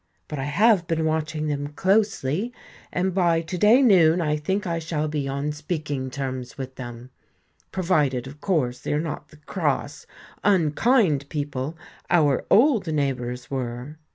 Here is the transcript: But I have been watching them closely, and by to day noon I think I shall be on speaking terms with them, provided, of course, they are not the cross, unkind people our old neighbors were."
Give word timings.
But 0.27 0.39
I 0.39 0.45
have 0.45 0.87
been 0.87 1.05
watching 1.05 1.45
them 1.45 1.67
closely, 1.73 2.51
and 2.91 3.13
by 3.13 3.41
to 3.41 3.55
day 3.55 3.83
noon 3.83 4.19
I 4.19 4.35
think 4.35 4.65
I 4.65 4.79
shall 4.79 5.07
be 5.07 5.27
on 5.27 5.51
speaking 5.51 6.09
terms 6.09 6.57
with 6.57 6.73
them, 6.73 7.11
provided, 7.71 8.25
of 8.25 8.41
course, 8.41 8.79
they 8.79 8.93
are 8.93 8.99
not 8.99 9.27
the 9.27 9.37
cross, 9.37 10.07
unkind 10.43 11.29
people 11.29 11.77
our 12.09 12.43
old 12.49 12.87
neighbors 12.91 13.51
were." 13.51 13.97